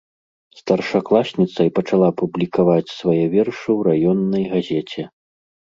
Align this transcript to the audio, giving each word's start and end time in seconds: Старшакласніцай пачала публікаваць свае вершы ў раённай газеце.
Старшакласніцай 0.61 1.67
пачала 1.81 2.09
публікаваць 2.23 2.93
свае 2.97 3.19
вершы 3.37 3.63
ў 3.77 3.79
раённай 3.91 4.43
газеце. 4.57 5.09